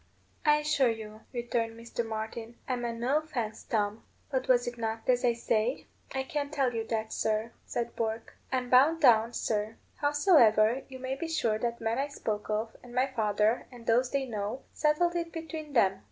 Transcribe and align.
"I 0.43 0.55
assure 0.57 0.89
you," 0.89 1.21
returned 1.31 1.79
Mr. 1.79 2.03
Martin, 2.03 2.57
"I 2.67 2.75
meant 2.75 2.99
no 2.99 3.19
offence, 3.19 3.61
Tom; 3.63 4.01
but 4.31 4.47
was 4.47 4.65
it 4.65 4.75
not 4.79 5.07
as 5.07 5.23
I 5.23 5.33
say?" 5.33 5.85
"I 6.15 6.23
can't 6.23 6.51
tell 6.51 6.73
you 6.73 6.83
that, 6.87 7.13
sir," 7.13 7.51
said 7.67 7.95
Bourke; 7.95 8.35
"I'm 8.51 8.71
bound 8.71 8.99
down, 8.99 9.33
sir. 9.33 9.75
Howsoever, 9.97 10.81
you 10.89 10.97
may 10.97 11.13
be 11.13 11.27
sure 11.27 11.59
the 11.59 11.75
man 11.79 11.99
I 11.99 12.07
spoke 12.07 12.49
of 12.49 12.75
and 12.81 12.95
my 12.95 13.05
father, 13.05 13.67
and 13.71 13.85
those 13.85 14.09
they 14.09 14.25
know, 14.25 14.63
settled 14.73 15.15
it 15.15 15.31
between 15.31 15.73
them." 15.73 15.99